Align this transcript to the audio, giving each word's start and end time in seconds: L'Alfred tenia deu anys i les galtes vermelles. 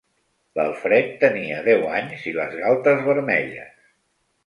L'Alfred 0.59 1.11
tenia 1.25 1.61
deu 1.69 1.87
anys 1.99 2.27
i 2.35 2.37
les 2.41 2.59
galtes 2.65 3.09
vermelles. 3.13 3.91